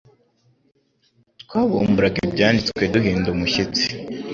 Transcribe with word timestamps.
Twabumburaga 1.41 2.19
Ibyanditswe 2.27 2.81
duhinda 2.93 3.27
umushyitsi 3.35 3.85